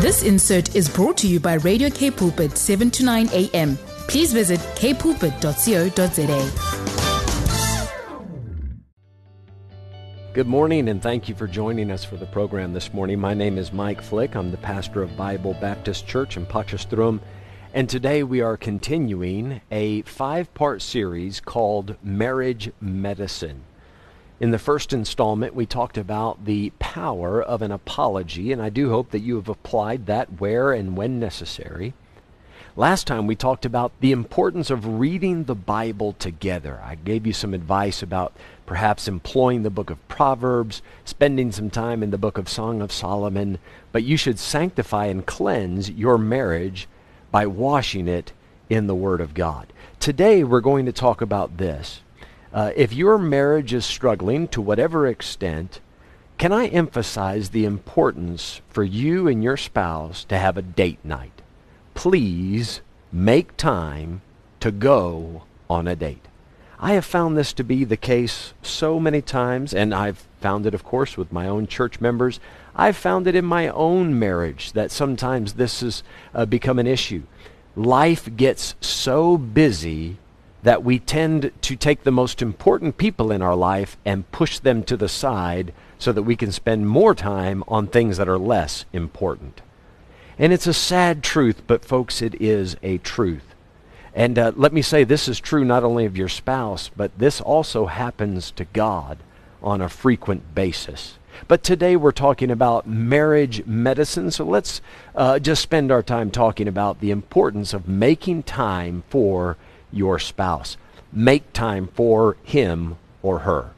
This 0.00 0.22
insert 0.22 0.76
is 0.76 0.88
brought 0.88 1.16
to 1.18 1.26
you 1.26 1.40
by 1.40 1.54
Radio 1.54 1.90
K 1.90 2.10
Pulpit 2.10 2.56
7 2.56 2.90
to 2.92 3.04
9 3.04 3.28
a.m. 3.32 3.76
Please 4.06 4.32
visit 4.32 4.60
kpulpit.co.za. 4.76 6.52
Good 10.34 10.46
morning, 10.46 10.88
and 10.88 11.02
thank 11.02 11.28
you 11.28 11.34
for 11.34 11.48
joining 11.48 11.90
us 11.90 12.04
for 12.04 12.16
the 12.16 12.26
program 12.26 12.72
this 12.72 12.94
morning. 12.94 13.18
My 13.18 13.34
name 13.34 13.58
is 13.58 13.72
Mike 13.72 14.00
Fluech. 14.00 14.36
I'm 14.36 14.52
the 14.52 14.56
pastor 14.58 15.02
of 15.02 15.16
Bible 15.16 15.54
Baptist 15.54 16.06
Church 16.06 16.36
in 16.36 16.46
Potchefstroom, 16.46 17.18
and 17.74 17.88
today 17.88 18.22
we 18.22 18.40
are 18.40 18.56
continuing 18.56 19.60
a 19.72 20.02
five 20.02 20.54
part 20.54 20.80
series 20.80 21.40
called 21.40 21.96
Marriage 22.04 22.70
Medicine. 22.80 23.64
In 24.40 24.52
the 24.52 24.58
first 24.58 24.92
installment, 24.92 25.54
we 25.56 25.66
talked 25.66 25.98
about 25.98 26.44
the 26.44 26.70
power 26.78 27.42
of 27.42 27.60
an 27.60 27.72
apology, 27.72 28.52
and 28.52 28.62
I 28.62 28.68
do 28.68 28.90
hope 28.90 29.10
that 29.10 29.18
you 29.18 29.34
have 29.34 29.48
applied 29.48 30.06
that 30.06 30.38
where 30.40 30.72
and 30.72 30.96
when 30.96 31.18
necessary. 31.18 31.92
Last 32.76 33.08
time 33.08 33.26
we 33.26 33.34
talked 33.34 33.64
about 33.64 33.90
the 33.98 34.12
importance 34.12 34.70
of 34.70 35.00
reading 35.00 35.44
the 35.44 35.56
Bible 35.56 36.12
together. 36.20 36.80
I 36.84 36.94
gave 36.94 37.26
you 37.26 37.32
some 37.32 37.52
advice 37.52 38.00
about 38.00 38.32
perhaps 38.64 39.08
employing 39.08 39.64
the 39.64 39.70
book 39.70 39.90
of 39.90 40.06
Proverbs, 40.06 40.82
spending 41.04 41.50
some 41.50 41.70
time 41.70 42.04
in 42.04 42.12
the 42.12 42.18
book 42.18 42.38
of 42.38 42.48
Song 42.48 42.80
of 42.80 42.92
Solomon, 42.92 43.58
but 43.90 44.04
you 44.04 44.16
should 44.16 44.38
sanctify 44.38 45.06
and 45.06 45.26
cleanse 45.26 45.90
your 45.90 46.16
marriage 46.16 46.86
by 47.32 47.44
washing 47.44 48.06
it 48.06 48.32
in 48.70 48.86
the 48.86 48.94
Word 48.94 49.20
of 49.20 49.34
God. 49.34 49.72
Today 49.98 50.44
we're 50.44 50.60
going 50.60 50.86
to 50.86 50.92
talk 50.92 51.20
about 51.20 51.56
this. 51.56 52.02
Uh, 52.52 52.72
if 52.76 52.92
your 52.92 53.18
marriage 53.18 53.74
is 53.74 53.84
struggling 53.84 54.48
to 54.48 54.60
whatever 54.60 55.06
extent, 55.06 55.80
can 56.38 56.52
I 56.52 56.66
emphasize 56.68 57.50
the 57.50 57.64
importance 57.64 58.60
for 58.70 58.84
you 58.84 59.28
and 59.28 59.42
your 59.42 59.56
spouse 59.56 60.24
to 60.24 60.38
have 60.38 60.56
a 60.56 60.62
date 60.62 61.04
night? 61.04 61.42
Please 61.94 62.80
make 63.12 63.56
time 63.56 64.22
to 64.60 64.70
go 64.70 65.42
on 65.68 65.88
a 65.88 65.96
date. 65.96 66.26
I 66.80 66.92
have 66.92 67.04
found 67.04 67.36
this 67.36 67.52
to 67.54 67.64
be 67.64 67.82
the 67.84 67.96
case 67.96 68.54
so 68.62 69.00
many 69.00 69.20
times, 69.20 69.74
and 69.74 69.92
I've 69.92 70.24
found 70.40 70.64
it, 70.64 70.74
of 70.74 70.84
course, 70.84 71.16
with 71.16 71.32
my 71.32 71.48
own 71.48 71.66
church 71.66 72.00
members. 72.00 72.38
I've 72.76 72.96
found 72.96 73.26
it 73.26 73.34
in 73.34 73.44
my 73.44 73.68
own 73.68 74.16
marriage 74.16 74.72
that 74.72 74.92
sometimes 74.92 75.54
this 75.54 75.80
has 75.80 76.04
uh, 76.32 76.46
become 76.46 76.78
an 76.78 76.86
issue. 76.86 77.24
Life 77.74 78.36
gets 78.36 78.76
so 78.80 79.36
busy 79.36 80.18
that 80.62 80.82
we 80.82 80.98
tend 80.98 81.52
to 81.62 81.76
take 81.76 82.02
the 82.02 82.10
most 82.10 82.42
important 82.42 82.96
people 82.96 83.30
in 83.30 83.42
our 83.42 83.54
life 83.54 83.96
and 84.04 84.30
push 84.32 84.58
them 84.58 84.82
to 84.84 84.96
the 84.96 85.08
side 85.08 85.72
so 85.98 86.12
that 86.12 86.22
we 86.22 86.36
can 86.36 86.52
spend 86.52 86.88
more 86.88 87.14
time 87.14 87.62
on 87.68 87.86
things 87.86 88.16
that 88.16 88.28
are 88.28 88.38
less 88.38 88.84
important. 88.92 89.62
And 90.38 90.52
it's 90.52 90.66
a 90.66 90.74
sad 90.74 91.22
truth, 91.22 91.62
but 91.66 91.84
folks, 91.84 92.22
it 92.22 92.40
is 92.40 92.76
a 92.82 92.98
truth. 92.98 93.54
And 94.14 94.38
uh, 94.38 94.52
let 94.56 94.72
me 94.72 94.82
say, 94.82 95.04
this 95.04 95.28
is 95.28 95.38
true 95.38 95.64
not 95.64 95.84
only 95.84 96.04
of 96.04 96.16
your 96.16 96.28
spouse, 96.28 96.90
but 96.96 97.16
this 97.18 97.40
also 97.40 97.86
happens 97.86 98.50
to 98.52 98.64
God 98.64 99.18
on 99.62 99.80
a 99.80 99.88
frequent 99.88 100.54
basis. 100.54 101.18
But 101.46 101.62
today 101.62 101.96
we're 101.96 102.10
talking 102.12 102.50
about 102.50 102.86
marriage 102.86 103.64
medicine, 103.64 104.30
so 104.30 104.44
let's 104.44 104.80
uh, 105.14 105.38
just 105.38 105.62
spend 105.62 105.92
our 105.92 106.02
time 106.02 106.30
talking 106.30 106.66
about 106.66 107.00
the 107.00 107.12
importance 107.12 107.72
of 107.72 107.86
making 107.86 108.42
time 108.44 109.04
for 109.08 109.56
your 109.92 110.18
spouse. 110.18 110.76
Make 111.12 111.52
time 111.52 111.88
for 111.94 112.36
him 112.42 112.96
or 113.22 113.40
her. 113.40 113.70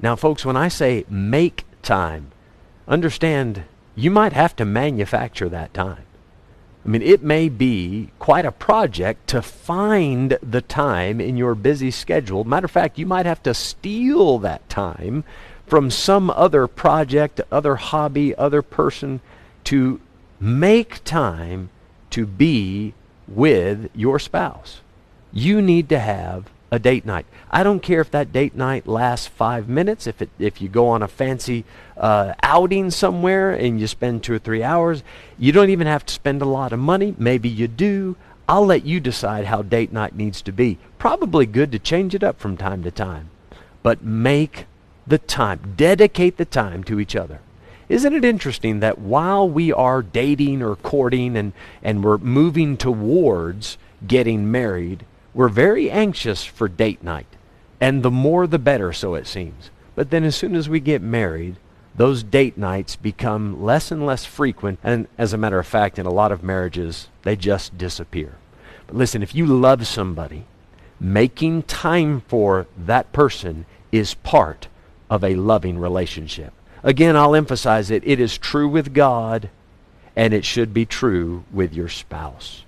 Now, 0.00 0.16
folks, 0.16 0.44
when 0.44 0.56
I 0.56 0.68
say 0.68 1.04
make 1.08 1.64
time, 1.82 2.30
understand 2.86 3.64
you 3.94 4.10
might 4.10 4.32
have 4.32 4.54
to 4.56 4.64
manufacture 4.64 5.48
that 5.48 5.74
time. 5.74 6.04
I 6.84 6.88
mean, 6.88 7.02
it 7.02 7.22
may 7.22 7.48
be 7.48 8.10
quite 8.18 8.46
a 8.46 8.52
project 8.52 9.26
to 9.28 9.42
find 9.42 10.38
the 10.42 10.62
time 10.62 11.20
in 11.20 11.36
your 11.36 11.54
busy 11.54 11.90
schedule. 11.90 12.44
Matter 12.44 12.66
of 12.66 12.70
fact, 12.70 12.98
you 12.98 13.04
might 13.04 13.26
have 13.26 13.42
to 13.42 13.52
steal 13.52 14.38
that 14.38 14.66
time 14.68 15.24
from 15.66 15.90
some 15.90 16.30
other 16.30 16.66
project, 16.66 17.40
other 17.52 17.76
hobby, 17.76 18.34
other 18.36 18.62
person 18.62 19.20
to 19.64 20.00
make 20.40 21.04
time 21.04 21.68
to 22.10 22.24
be 22.24 22.94
with 23.26 23.90
your 23.94 24.18
spouse 24.18 24.80
you 25.38 25.62
need 25.62 25.88
to 25.90 25.98
have 25.98 26.50
a 26.70 26.78
date 26.78 27.06
night. 27.06 27.26
I 27.50 27.62
don't 27.62 27.80
care 27.80 28.00
if 28.00 28.10
that 28.10 28.32
date 28.32 28.54
night 28.54 28.86
lasts 28.86 29.26
five 29.26 29.68
minutes, 29.68 30.06
if, 30.06 30.20
it, 30.20 30.28
if 30.38 30.60
you 30.60 30.68
go 30.68 30.88
on 30.88 31.02
a 31.02 31.08
fancy 31.08 31.64
uh, 31.96 32.34
outing 32.42 32.90
somewhere 32.90 33.52
and 33.52 33.80
you 33.80 33.86
spend 33.86 34.22
two 34.22 34.34
or 34.34 34.38
three 34.38 34.62
hours. 34.62 35.02
You 35.38 35.52
don't 35.52 35.70
even 35.70 35.86
have 35.86 36.04
to 36.06 36.14
spend 36.14 36.42
a 36.42 36.46
lot 36.46 36.72
of 36.72 36.78
money. 36.78 37.14
Maybe 37.18 37.48
you 37.48 37.68
do. 37.68 38.16
I'll 38.48 38.66
let 38.66 38.84
you 38.84 39.00
decide 39.00 39.46
how 39.46 39.62
date 39.62 39.92
night 39.92 40.14
needs 40.14 40.42
to 40.42 40.52
be. 40.52 40.78
Probably 40.98 41.46
good 41.46 41.72
to 41.72 41.78
change 41.78 42.14
it 42.14 42.24
up 42.24 42.38
from 42.38 42.56
time 42.56 42.82
to 42.82 42.90
time. 42.90 43.30
But 43.82 44.02
make 44.02 44.66
the 45.06 45.18
time, 45.18 45.74
dedicate 45.76 46.36
the 46.36 46.44
time 46.44 46.84
to 46.84 47.00
each 47.00 47.16
other. 47.16 47.40
Isn't 47.88 48.12
it 48.12 48.24
interesting 48.24 48.80
that 48.80 48.98
while 48.98 49.48
we 49.48 49.72
are 49.72 50.02
dating 50.02 50.62
or 50.62 50.76
courting 50.76 51.36
and, 51.36 51.54
and 51.82 52.04
we're 52.04 52.18
moving 52.18 52.76
towards 52.76 53.78
getting 54.06 54.50
married, 54.50 55.06
we're 55.38 55.48
very 55.48 55.88
anxious 55.88 56.44
for 56.44 56.66
date 56.66 57.00
night, 57.00 57.36
and 57.80 58.02
the 58.02 58.10
more 58.10 58.48
the 58.48 58.58
better, 58.58 58.92
so 58.92 59.14
it 59.14 59.24
seems. 59.24 59.70
But 59.94 60.10
then 60.10 60.24
as 60.24 60.34
soon 60.34 60.56
as 60.56 60.68
we 60.68 60.80
get 60.80 61.00
married, 61.00 61.58
those 61.94 62.24
date 62.24 62.58
nights 62.58 62.96
become 62.96 63.62
less 63.62 63.92
and 63.92 64.04
less 64.04 64.24
frequent, 64.24 64.80
and 64.82 65.06
as 65.16 65.32
a 65.32 65.38
matter 65.38 65.60
of 65.60 65.66
fact, 65.68 65.96
in 65.96 66.06
a 66.06 66.12
lot 66.12 66.32
of 66.32 66.42
marriages, 66.42 67.06
they 67.22 67.36
just 67.36 67.78
disappear. 67.78 68.34
But 68.88 68.96
listen, 68.96 69.22
if 69.22 69.32
you 69.32 69.46
love 69.46 69.86
somebody, 69.86 70.44
making 70.98 71.62
time 71.62 72.22
for 72.22 72.66
that 72.76 73.12
person 73.12 73.64
is 73.92 74.14
part 74.14 74.66
of 75.08 75.22
a 75.22 75.36
loving 75.36 75.78
relationship. 75.78 76.52
Again, 76.82 77.14
I'll 77.16 77.36
emphasize 77.36 77.92
it. 77.92 78.02
It 78.04 78.18
is 78.18 78.38
true 78.38 78.68
with 78.68 78.92
God, 78.92 79.50
and 80.16 80.34
it 80.34 80.44
should 80.44 80.74
be 80.74 80.84
true 80.84 81.44
with 81.52 81.74
your 81.74 81.88
spouse. 81.88 82.64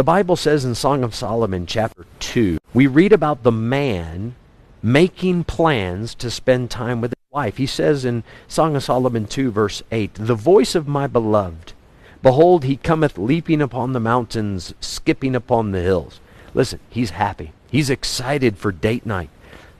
The 0.00 0.04
Bible 0.04 0.36
says 0.36 0.64
in 0.64 0.74
Song 0.74 1.04
of 1.04 1.14
Solomon, 1.14 1.66
chapter 1.66 2.06
2, 2.20 2.56
we 2.72 2.86
read 2.86 3.12
about 3.12 3.42
the 3.42 3.52
man 3.52 4.34
making 4.82 5.44
plans 5.44 6.14
to 6.14 6.30
spend 6.30 6.70
time 6.70 7.02
with 7.02 7.10
his 7.10 7.30
wife. 7.30 7.58
He 7.58 7.66
says 7.66 8.06
in 8.06 8.24
Song 8.48 8.76
of 8.76 8.82
Solomon 8.82 9.26
2, 9.26 9.50
verse 9.50 9.82
8, 9.92 10.14
The 10.14 10.34
voice 10.34 10.74
of 10.74 10.88
my 10.88 11.06
beloved, 11.06 11.74
behold, 12.22 12.64
he 12.64 12.78
cometh 12.78 13.18
leaping 13.18 13.60
upon 13.60 13.92
the 13.92 14.00
mountains, 14.00 14.72
skipping 14.80 15.34
upon 15.34 15.72
the 15.72 15.82
hills. 15.82 16.18
Listen, 16.54 16.80
he's 16.88 17.10
happy. 17.10 17.52
He's 17.70 17.90
excited 17.90 18.56
for 18.56 18.72
date 18.72 19.04
night. 19.04 19.28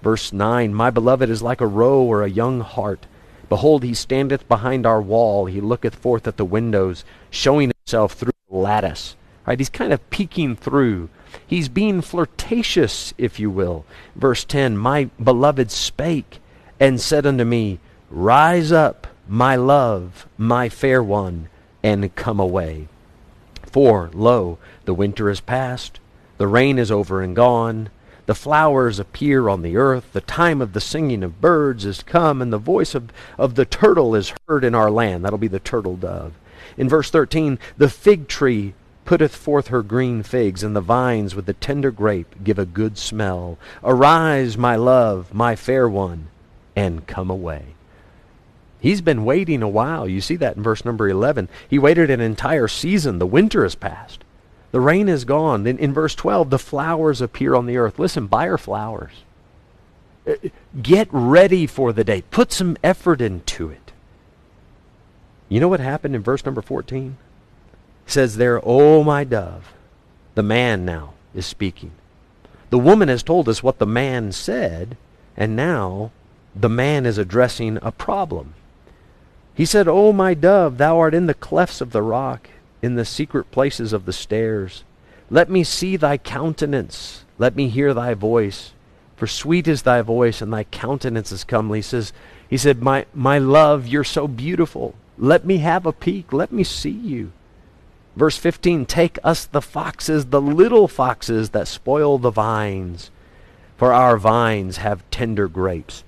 Verse 0.03 0.35
9, 0.35 0.75
My 0.75 0.91
beloved 0.91 1.31
is 1.31 1.41
like 1.41 1.63
a 1.63 1.67
roe 1.67 2.03
or 2.03 2.23
a 2.23 2.29
young 2.29 2.61
hart. 2.61 3.07
Behold, 3.49 3.85
he 3.85 3.95
standeth 3.95 4.47
behind 4.49 4.85
our 4.85 5.01
wall. 5.01 5.47
He 5.47 5.63
looketh 5.63 5.95
forth 5.95 6.29
at 6.29 6.37
the 6.37 6.45
windows, 6.45 7.07
showing 7.31 7.73
himself 7.87 8.13
through 8.13 8.33
the 8.51 8.57
lattice. 8.59 9.17
Right? 9.51 9.59
He's 9.59 9.69
kind 9.69 9.93
of 9.93 10.11
peeking 10.11 10.55
through. 10.55 11.09
He's 11.45 11.69
being 11.69 12.03
flirtatious, 12.03 13.13
if 13.19 13.41
you 13.41 13.51
will. 13.51 13.85
Verse 14.15 14.45
10 14.45 14.79
My 14.79 15.11
beloved 15.21 15.73
spake 15.73 16.39
and 16.79 17.01
said 17.01 17.27
unto 17.27 17.43
me, 17.43 17.81
Rise 18.11 18.71
up, 18.71 19.09
my 19.27 19.57
love, 19.57 20.29
my 20.39 20.69
fair 20.69 21.03
one, 21.03 21.49
and 21.83 22.15
come 22.15 22.39
away. 22.39 22.87
For, 23.65 24.09
lo, 24.15 24.59
the 24.85 24.95
winter 24.95 25.29
is 25.29 25.41
past, 25.41 25.99
the 26.39 26.47
rain 26.47 26.79
is 26.79 26.93
over 26.93 27.21
and 27.21 27.35
gone, 27.35 27.91
the 28.27 28.37
flowers 28.37 29.01
appear 29.01 29.49
on 29.49 29.63
the 29.63 29.77
earth, 29.77 30.13
the 30.13 30.21
time 30.21 30.63
of 30.63 30.75
the 30.75 30.81
singing 30.81 31.25
of 31.25 31.41
birds 31.41 31.85
is 31.85 32.05
come, 32.05 32.41
and 32.41 32.53
the 32.53 32.59
voice 32.59 32.95
of, 32.95 33.11
of 33.37 33.57
the 33.57 33.65
turtle 33.65 34.15
is 34.15 34.33
heard 34.47 34.63
in 34.63 34.77
our 34.77 34.93
land. 34.93 35.25
That'll 35.25 35.39
be 35.39 35.49
the 35.49 35.59
turtle 35.59 35.97
dove. 35.97 36.35
In 36.77 36.89
verse 36.89 37.11
13, 37.11 37.59
the 37.77 37.89
fig 37.89 38.29
tree 38.29 38.75
putteth 39.05 39.35
forth 39.35 39.69
her 39.69 39.83
green 39.83 40.23
figs, 40.23 40.63
and 40.63 40.75
the 40.75 40.81
vines 40.81 41.35
with 41.35 41.47
the 41.47 41.55
tender 41.55 41.91
grape 41.91 42.43
give 42.45 42.59
a 42.59 42.67
good 42.67 42.99
smell. 42.99 43.59
Arise, 43.83 44.57
my 44.57 44.77
love, 44.77 45.35
my 45.35 45.57
fair 45.57 45.89
one, 45.89 46.29
and 46.77 47.07
come 47.07 47.31
away. 47.31 47.75
He's 48.81 49.01
been 49.01 49.25
waiting 49.25 49.63
a 49.63 49.69
while. 49.69 50.09
You 50.09 50.21
see 50.21 50.37
that 50.37 50.57
in 50.57 50.63
verse 50.63 50.85
number 50.85 51.09
11. 51.09 51.49
He 51.69 51.79
waited 51.79 52.11
an 52.11 52.21
entire 52.21 52.69
season. 52.69 53.19
The 53.19 53.27
winter 53.27 53.63
has 53.63 53.75
passed. 53.75 54.25
The 54.73 54.81
rain 54.81 55.09
is 55.09 55.25
gone. 55.25 55.65
Then 55.65 55.79
in 55.79 55.93
verse 55.93 56.15
12, 56.15 56.51
the 56.51 56.59
flowers 56.59 57.21
appear 57.21 57.55
on 57.55 57.67
the 57.67 57.77
earth. 57.77 57.99
Listen, 57.99 58.27
buy 58.27 58.55
flowers. 58.57 59.13
Uh, 60.27 60.35
get 60.81 61.09
ready 61.11 61.67
for 61.67 61.93
the 61.93 62.05
day. 62.05 62.23
Put 62.31 62.53
some 62.53 62.77
effort 62.83 63.21
into 63.21 63.69
it. 63.69 63.93
You 65.49 65.61
know 65.61 65.69
what 65.69 65.81
happened 65.81 66.15
in 66.15 66.23
verse 66.23 66.45
number 66.45 66.63
14? 66.63 67.17
Says 68.11 68.37
there, 68.37 68.61
Oh, 68.63 69.03
my 69.03 69.25
dove. 69.25 69.73
The 70.35 70.43
man 70.43 70.85
now 70.85 71.15
is 71.35 71.47
speaking. 71.47 71.93
The 72.71 72.79
woman 72.79 73.09
has 73.09 73.23
told 73.23 73.49
us 73.49 73.63
what 73.63 73.79
the 73.79 73.87
man 73.87 74.33
said, 74.33 74.97
and 75.37 75.57
now 75.57 76.13
the 76.55 76.69
man 76.69 77.05
is 77.05 77.19
addressing 77.19 77.79
a 77.83 77.93
problem. 77.93 78.55
He 79.55 79.65
said, 79.65 79.89
O 79.89 80.13
my 80.13 80.35
dove, 80.35 80.79
thou 80.79 80.99
art 80.99 81.15
in 81.15 81.27
the 81.27 81.35
clefts 81.35 81.81
of 81.81 81.91
the 81.91 82.03
rock, 82.03 82.49
in 82.81 82.95
the 82.95 83.05
secret 83.05 83.51
places 83.51 83.93
of 83.93 84.07
the 84.07 84.13
stairs. 84.13 84.85
Let 85.29 85.51
me 85.51 85.65
see 85.65 85.97
thy 85.97 86.17
countenance. 86.17 87.25
Let 87.39 87.57
me 87.57 87.69
hear 87.69 87.93
thy 87.93 88.15
voice. 88.15 88.73
For 89.17 89.27
sweet 89.27 89.69
is 89.69 89.83
thy 89.83 90.03
voice, 90.03 90.41
and 90.41 90.53
thy 90.53 90.65
countenance 90.65 91.31
is 91.31 91.45
comely. 91.45 91.79
He 91.79 91.83
says, 91.83 92.13
he 92.49 92.57
said, 92.57 92.83
my, 92.83 93.07
my 93.15 93.39
love, 93.39 93.87
you're 93.87 94.03
so 94.03 94.27
beautiful. 94.27 94.95
Let 95.19 95.45
me 95.45 95.59
have 95.59 95.85
a 95.87 95.93
peek. 95.93 96.33
Let 96.33 96.53
me 96.53 96.65
see 96.65 96.91
you. 96.91 97.33
Verse 98.17 98.37
15, 98.37 98.87
take 98.87 99.19
us 99.23 99.47
the 99.47 99.63
foxes, 99.63 100.27
the 100.27 100.41
little 100.41 100.89
foxes 100.89 101.51
that 101.51 101.69
spoil 101.69 102.19
the 102.19 102.31
vines, 102.31 103.11
for 103.77 103.93
our 103.93 104.19
vines 104.19 104.79
have 104.79 105.09
tender 105.11 105.49
grapes. 105.49 106.03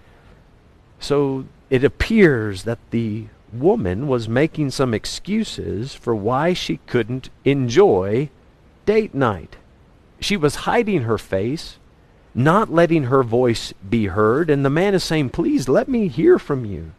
So 0.99 1.47
it 1.71 1.85
appears 1.85 2.65
that 2.65 2.79
the 2.91 3.27
woman 3.53 4.09
was 4.09 4.29
making 4.29 4.71
some 4.71 4.95
excuses 4.95 5.95
for 5.95 6.15
why 6.15 6.53
she 6.55 6.79
couldn't 6.87 7.31
enjoy 7.45 8.31
date 8.87 9.15
night. 9.15 9.57
She 10.21 10.37
was 10.37 10.67
hiding 10.67 11.03
her 11.03 11.19
face, 11.19 11.79
not 12.35 12.73
letting 12.73 13.05
her 13.05 13.23
voice 13.23 13.73
be 13.89 14.07
heard, 14.07 14.51
and 14.51 14.65
the 14.65 14.71
man 14.71 14.95
is 14.95 15.05
saying, 15.05 15.31
Please 15.31 15.69
let 15.69 15.89
me 15.89 16.09
hear 16.09 16.39
from 16.39 16.65
you. 16.65 16.93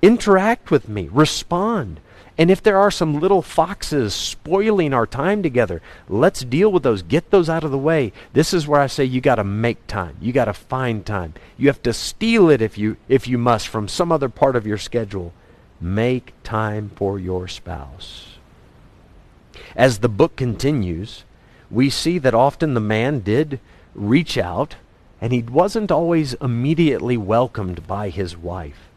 Interact 0.00 0.70
with 0.70 0.88
me, 0.88 1.08
respond. 1.10 2.00
And 2.36 2.52
if 2.52 2.62
there 2.62 2.78
are 2.78 2.90
some 2.90 3.18
little 3.18 3.42
foxes 3.42 4.14
spoiling 4.14 4.94
our 4.94 5.08
time 5.08 5.42
together, 5.42 5.82
let's 6.08 6.44
deal 6.44 6.70
with 6.70 6.84
those. 6.84 7.02
Get 7.02 7.30
those 7.30 7.48
out 7.48 7.64
of 7.64 7.72
the 7.72 7.78
way. 7.78 8.12
This 8.32 8.54
is 8.54 8.68
where 8.68 8.80
I 8.80 8.86
say 8.86 9.04
you 9.04 9.20
got 9.20 9.34
to 9.36 9.44
make 9.44 9.84
time. 9.88 10.16
You 10.20 10.32
got 10.32 10.44
to 10.44 10.52
find 10.52 11.04
time. 11.04 11.34
You 11.56 11.66
have 11.66 11.82
to 11.82 11.92
steal 11.92 12.48
it 12.48 12.62
if 12.62 12.78
you 12.78 12.96
if 13.08 13.26
you 13.26 13.38
must 13.38 13.66
from 13.66 13.88
some 13.88 14.12
other 14.12 14.28
part 14.28 14.54
of 14.54 14.68
your 14.68 14.78
schedule. 14.78 15.32
Make 15.80 16.32
time 16.44 16.92
for 16.94 17.18
your 17.18 17.48
spouse. 17.48 18.38
As 19.74 19.98
the 19.98 20.08
book 20.08 20.36
continues, 20.36 21.24
we 21.72 21.90
see 21.90 22.18
that 22.18 22.34
often 22.34 22.74
the 22.74 22.80
man 22.80 23.18
did 23.20 23.58
reach 23.96 24.38
out 24.38 24.76
and 25.20 25.32
he 25.32 25.42
wasn't 25.42 25.90
always 25.90 26.34
immediately 26.34 27.16
welcomed 27.16 27.84
by 27.88 28.10
his 28.10 28.36
wife. 28.36 28.87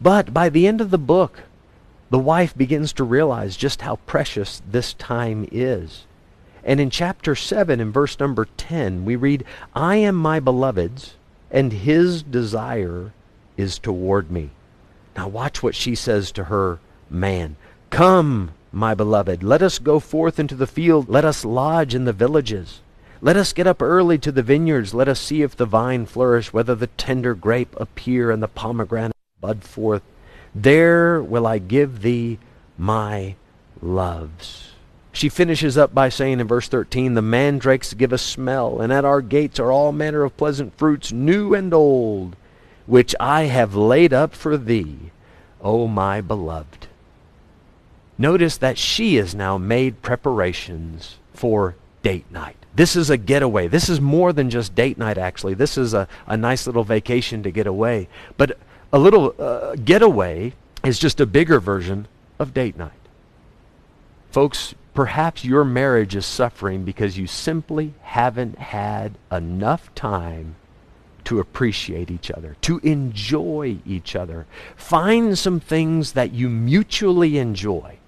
But 0.00 0.34
by 0.34 0.48
the 0.48 0.66
end 0.66 0.80
of 0.80 0.90
the 0.90 0.98
book, 0.98 1.44
the 2.10 2.18
wife 2.18 2.56
begins 2.56 2.92
to 2.94 3.04
realize 3.04 3.56
just 3.56 3.82
how 3.82 3.96
precious 4.06 4.62
this 4.68 4.94
time 4.94 5.48
is. 5.50 6.04
And 6.62 6.80
in 6.80 6.90
chapter 6.90 7.34
7, 7.34 7.80
in 7.80 7.92
verse 7.92 8.18
number 8.18 8.46
10, 8.56 9.04
we 9.04 9.16
read, 9.16 9.44
I 9.74 9.96
am 9.96 10.16
my 10.16 10.40
beloved's, 10.40 11.14
and 11.50 11.72
his 11.72 12.22
desire 12.22 13.12
is 13.56 13.78
toward 13.78 14.30
me. 14.30 14.50
Now 15.16 15.28
watch 15.28 15.62
what 15.62 15.74
she 15.74 15.94
says 15.94 16.30
to 16.32 16.44
her 16.44 16.78
man. 17.08 17.56
Come, 17.90 18.50
my 18.72 18.94
beloved, 18.94 19.42
let 19.42 19.62
us 19.62 19.78
go 19.78 20.00
forth 20.00 20.38
into 20.38 20.54
the 20.54 20.66
field. 20.66 21.08
Let 21.08 21.24
us 21.24 21.44
lodge 21.44 21.94
in 21.94 22.04
the 22.04 22.12
villages. 22.12 22.80
Let 23.22 23.36
us 23.36 23.54
get 23.54 23.66
up 23.66 23.80
early 23.80 24.18
to 24.18 24.30
the 24.30 24.42
vineyards. 24.42 24.92
Let 24.92 25.08
us 25.08 25.20
see 25.20 25.42
if 25.42 25.56
the 25.56 25.64
vine 25.64 26.04
flourish, 26.04 26.52
whether 26.52 26.74
the 26.74 26.88
tender 26.88 27.34
grape 27.34 27.74
appear, 27.80 28.30
and 28.30 28.42
the 28.42 28.48
pomegranate 28.48 29.15
bud 29.46 29.62
forth. 29.62 30.02
There 30.56 31.22
will 31.22 31.46
I 31.46 31.58
give 31.58 32.02
thee 32.02 32.38
my 32.76 33.36
loves. 33.80 34.72
She 35.12 35.28
finishes 35.28 35.78
up 35.78 35.94
by 35.94 36.08
saying 36.08 36.40
in 36.40 36.48
verse 36.48 36.66
13, 36.66 37.14
The 37.14 37.22
mandrakes 37.22 37.94
give 37.94 38.12
a 38.12 38.18
smell, 38.18 38.80
and 38.80 38.92
at 38.92 39.04
our 39.04 39.22
gates 39.22 39.60
are 39.60 39.70
all 39.70 39.92
manner 39.92 40.24
of 40.24 40.36
pleasant 40.36 40.76
fruits, 40.76 41.12
new 41.12 41.54
and 41.54 41.72
old, 41.72 42.34
which 42.86 43.14
I 43.20 43.44
have 43.44 43.76
laid 43.76 44.12
up 44.12 44.34
for 44.34 44.56
thee, 44.56 45.12
O 45.60 45.86
my 45.86 46.20
beloved. 46.20 46.88
Notice 48.18 48.56
that 48.58 48.78
she 48.78 49.14
has 49.14 49.32
now 49.32 49.58
made 49.58 50.02
preparations 50.02 51.18
for 51.32 51.76
date 52.02 52.30
night. 52.32 52.56
This 52.74 52.96
is 52.96 53.10
a 53.10 53.16
getaway. 53.16 53.68
This 53.68 53.88
is 53.88 54.00
more 54.00 54.32
than 54.32 54.50
just 54.50 54.74
date 54.74 54.98
night, 54.98 55.18
actually. 55.18 55.54
This 55.54 55.78
is 55.78 55.94
a, 55.94 56.08
a 56.26 56.36
nice 56.36 56.66
little 56.66 56.84
vacation 56.84 57.42
to 57.44 57.50
get 57.50 57.66
away. 57.66 58.08
But 58.36 58.58
a 58.96 58.98
little 58.98 59.34
uh, 59.38 59.74
getaway 59.74 60.54
is 60.82 60.98
just 60.98 61.20
a 61.20 61.26
bigger 61.26 61.60
version 61.60 62.08
of 62.38 62.54
date 62.54 62.78
night. 62.78 62.92
Folks, 64.30 64.74
perhaps 64.94 65.44
your 65.44 65.64
marriage 65.64 66.16
is 66.16 66.24
suffering 66.24 66.82
because 66.82 67.18
you 67.18 67.26
simply 67.26 67.92
haven't 68.00 68.58
had 68.58 69.18
enough 69.30 69.94
time 69.94 70.56
to 71.24 71.40
appreciate 71.40 72.10
each 72.10 72.30
other, 72.30 72.56
to 72.62 72.78
enjoy 72.78 73.76
each 73.84 74.16
other. 74.16 74.46
Find 74.76 75.38
some 75.38 75.60
things 75.60 76.12
that 76.12 76.32
you 76.32 76.48
mutually 76.48 77.36
enjoy 77.36 77.98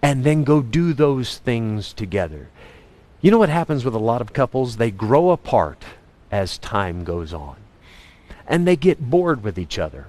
and 0.00 0.24
then 0.24 0.44
go 0.44 0.62
do 0.62 0.94
those 0.94 1.36
things 1.36 1.92
together. 1.92 2.48
You 3.20 3.30
know 3.30 3.38
what 3.38 3.50
happens 3.50 3.84
with 3.84 3.94
a 3.94 3.98
lot 3.98 4.22
of 4.22 4.32
couples? 4.32 4.78
They 4.78 4.92
grow 4.92 5.28
apart 5.28 5.84
as 6.30 6.56
time 6.56 7.04
goes 7.04 7.34
on. 7.34 7.56
And 8.46 8.66
they 8.66 8.76
get 8.76 9.10
bored 9.10 9.44
with 9.44 9.58
each 9.58 9.78
other. 9.78 10.08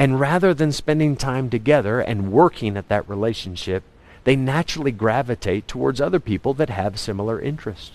And 0.00 0.18
rather 0.18 0.54
than 0.54 0.72
spending 0.72 1.14
time 1.14 1.50
together 1.50 2.00
and 2.00 2.32
working 2.32 2.78
at 2.78 2.88
that 2.88 3.06
relationship, 3.06 3.82
they 4.24 4.34
naturally 4.34 4.92
gravitate 4.92 5.68
towards 5.68 6.00
other 6.00 6.18
people 6.18 6.54
that 6.54 6.70
have 6.70 6.98
similar 6.98 7.38
interests. 7.38 7.90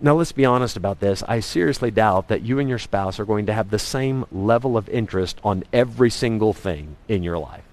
Now, 0.00 0.14
let's 0.14 0.30
be 0.30 0.44
honest 0.44 0.76
about 0.76 1.00
this. 1.00 1.24
I 1.26 1.40
seriously 1.40 1.90
doubt 1.90 2.28
that 2.28 2.42
you 2.42 2.60
and 2.60 2.68
your 2.68 2.78
spouse 2.78 3.18
are 3.18 3.24
going 3.24 3.46
to 3.46 3.52
have 3.52 3.70
the 3.70 3.78
same 3.80 4.24
level 4.30 4.76
of 4.76 4.88
interest 4.88 5.40
on 5.42 5.64
every 5.72 6.10
single 6.10 6.52
thing 6.52 6.94
in 7.08 7.24
your 7.24 7.38
life. 7.38 7.64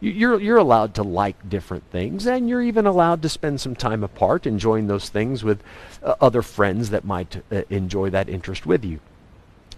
You're, 0.00 0.38
you're 0.38 0.58
allowed 0.58 0.92
to 0.96 1.02
like 1.02 1.48
different 1.48 1.84
things, 1.90 2.26
and 2.26 2.46
you're 2.46 2.60
even 2.60 2.84
allowed 2.84 3.22
to 3.22 3.30
spend 3.30 3.58
some 3.58 3.74
time 3.74 4.04
apart 4.04 4.46
enjoying 4.46 4.86
those 4.86 5.08
things 5.08 5.42
with 5.42 5.62
uh, 6.02 6.14
other 6.20 6.42
friends 6.42 6.90
that 6.90 7.06
might 7.06 7.42
uh, 7.50 7.62
enjoy 7.70 8.10
that 8.10 8.28
interest 8.28 8.66
with 8.66 8.84
you. 8.84 9.00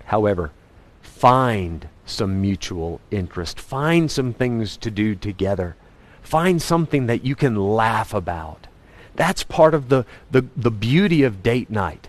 However, 0.07 0.51
find 1.17 1.89
some 2.05 2.43
mutual 2.43 3.01
interest. 3.11 3.59
Find 3.59 4.11
some 4.11 4.35
things 4.35 4.77
to 4.77 4.91
do 4.91 5.15
together. 5.15 5.75
Find 6.23 6.61
something 6.61 7.07
that 7.07 7.25
you 7.25 7.35
can 7.35 7.57
laugh 7.57 8.13
about. 8.13 8.67
That's 9.15 9.43
part 9.43 9.73
of 9.73 9.89
the, 9.89 10.05
the, 10.31 10.45
the 10.55 10.71
beauty 10.71 11.23
of 11.23 11.43
date 11.43 11.71
night 11.71 12.09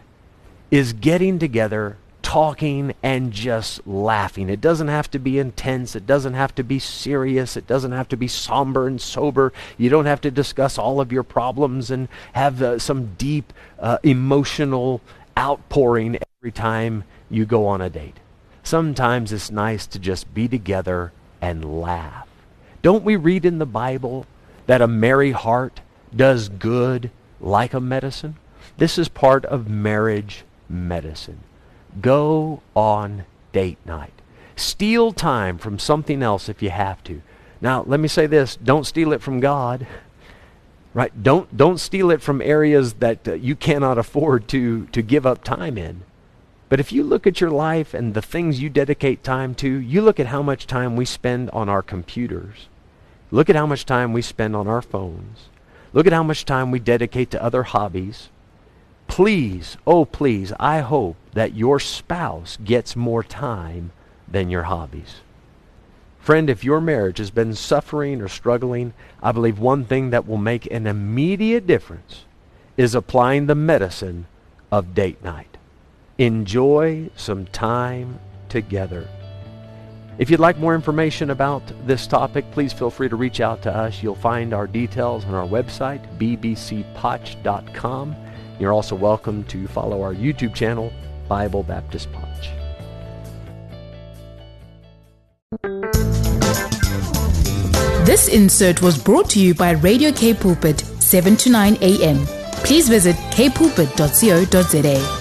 is 0.72 0.92
getting 0.92 1.40
together, 1.40 1.96
talking, 2.22 2.94
and 3.02 3.32
just 3.32 3.88
laughing. 3.88 4.50
It 4.50 4.60
doesn't 4.60 4.90
have 4.90 5.10
to 5.12 5.20
be 5.20 5.40
intense. 5.40 5.96
It 5.96 6.06
doesn't 6.06 6.34
have 6.34 6.54
to 6.56 6.64
be 6.64 6.78
serious. 6.78 7.56
It 7.56 7.66
doesn't 7.66 7.94
have 7.94 8.10
to 8.10 8.18
be 8.18 8.28
somber 8.28 8.88
and 8.88 9.00
sober. 9.00 9.54
You 9.78 9.90
don't 9.90 10.06
have 10.06 10.20
to 10.22 10.32
discuss 10.32 10.78
all 10.78 11.00
of 11.00 11.14
your 11.14 11.24
problems 11.24 11.90
and 11.92 12.10
have 12.34 12.62
uh, 12.62 12.78
some 12.78 13.16
deep 13.16 13.54
uh, 13.80 14.00
emotional 14.04 15.00
outpouring 15.40 16.20
every 16.42 16.52
time 16.52 17.06
you 17.30 17.46
go 17.46 17.68
on 17.68 17.80
a 17.80 17.90
date. 17.90 18.18
Sometimes 18.68 19.32
it's 19.32 19.50
nice 19.50 19.88
to 19.88 19.98
just 19.98 20.34
be 20.34 20.50
together 20.50 21.14
and 21.40 21.80
laugh. 21.82 22.28
Don't 22.82 23.06
we 23.06 23.16
read 23.16 23.46
in 23.46 23.60
the 23.60 23.66
Bible 23.66 24.26
that 24.66 24.82
a 24.82 24.90
merry 24.90 25.32
heart 25.32 25.80
does 26.14 26.50
good 26.50 27.10
like 27.40 27.74
a 27.74 27.80
medicine? 27.80 28.36
This 28.76 28.98
is 28.98 29.08
part 29.08 29.46
of 29.46 29.70
marriage 29.70 30.44
medicine. 30.68 31.40
Go 32.02 32.62
on 32.76 33.24
date 33.54 33.78
night. 33.86 34.12
Steal 34.58 35.14
time 35.14 35.58
from 35.58 35.80
something 35.80 36.22
else 36.22 36.50
if 36.50 36.62
you 36.62 36.70
have 36.70 37.02
to. 37.06 37.22
Now, 37.62 37.86
let 37.88 38.02
me 38.02 38.10
say 38.10 38.28
this, 38.28 38.58
don't 38.58 38.86
steal 38.86 39.14
it 39.14 39.22
from 39.22 39.40
God. 39.40 39.88
Right? 40.94 41.24
Don't 41.24 41.56
don't 41.56 41.80
steal 41.80 42.12
it 42.12 42.22
from 42.22 42.42
areas 42.42 42.96
that 42.96 43.26
uh, 43.30 43.34
you 43.36 43.56
cannot 43.56 43.98
afford 43.98 44.50
to 44.50 44.88
to 44.88 45.02
give 45.02 45.26
up 45.26 45.46
time 45.46 45.78
in. 45.78 46.02
But 46.70 46.80
if 46.80 46.92
you 46.92 47.04
look 47.04 47.26
at 47.26 47.40
your 47.40 47.50
life 47.50 47.94
and 47.94 48.14
the 48.14 48.22
things 48.22 48.62
you 48.62 48.70
dedicate 48.70 49.24
time 49.24 49.56
to, 49.56 49.70
you 49.70 50.02
look 50.02 50.20
at 50.20 50.28
how 50.28 50.42
much 50.42 50.68
time 50.68 50.96
we 50.96 51.06
spend 51.06 51.50
on 51.52 51.70
our 51.70 51.82
computers. 51.82 52.68
Look 53.32 53.50
at 53.50 53.56
how 53.56 53.66
much 53.66 53.86
time 53.86 54.14
we 54.14 54.22
spend 54.22 54.56
on 54.56 54.68
our 54.68 54.82
phones. 54.82 55.50
Look 55.94 56.08
at 56.08 56.14
how 56.14 56.24
much 56.24 56.46
time 56.46 56.72
we 56.72 56.80
dedicate 56.80 57.32
to 57.32 57.44
other 57.44 57.64
hobbies. 57.64 58.30
Please, 59.08 59.78
oh 59.88 60.04
please, 60.04 60.52
I 60.60 60.80
hope 60.80 61.16
that 61.34 61.56
your 61.56 61.80
spouse 61.80 62.58
gets 62.64 62.96
more 62.96 63.24
time 63.24 63.92
than 64.28 64.50
your 64.50 64.64
hobbies. 64.64 65.22
Friend, 66.20 66.50
if 66.50 66.64
your 66.64 66.82
marriage 66.82 67.20
has 67.20 67.32
been 67.32 67.56
suffering 67.56 68.22
or 68.22 68.28
struggling, 68.28 68.94
I 69.24 69.32
believe 69.32 69.60
one 69.60 69.86
thing 69.86 70.10
that 70.10 70.28
will 70.28 70.38
make 70.38 70.70
an 70.70 70.86
immediate 70.86 71.66
difference 71.66 72.26
is 72.76 72.94
applying 72.94 73.46
the 73.46 73.56
medicine 73.56 74.28
of 74.70 74.94
date 74.94 75.24
night. 75.24 75.57
Enjoy 76.18 77.10
some 77.16 77.46
time 77.48 78.20
together. 78.50 79.08
If 80.18 80.32
you'd 80.32 80.40
like 80.40 80.58
more 80.58 80.74
information 80.74 81.30
about 81.30 81.62
this 81.86 82.08
topic, 82.08 82.50
please 82.52 82.74
feel 82.74 82.90
free 82.90 83.08
to 83.08 83.16
reach 83.16 83.40
out 83.40 83.62
to 83.64 83.76
us. 83.76 84.02
You'll 84.02 84.16
find 84.16 84.52
our 84.52 84.66
details 84.66 85.26
on 85.26 85.36
our 85.36 85.46
website, 85.46 86.02
bbcpotch.com. 86.18 88.16
You're 88.60 88.74
also 88.74 88.96
welcome 88.96 89.44
to 89.44 89.68
follow 89.68 90.02
our 90.02 90.16
YouTube 90.16 90.56
channel, 90.56 90.92
Bible 91.28 91.62
Baptist 91.62 92.12
Potch. 92.12 92.50
This 98.08 98.28
insert 98.30 98.82
was 98.82 98.98
brought 98.98 99.30
to 99.32 99.40
you 99.40 99.54
by 99.54 99.72
Radio 99.72 100.12
K 100.12 100.34
Pulpit, 100.34 100.80
7 100.80 101.36
to 101.38 101.52
9 101.52 101.78
a.m. 101.82 102.26
Please 102.64 102.90
visit 102.90 103.16
kpulpit.co.za. 103.32 105.17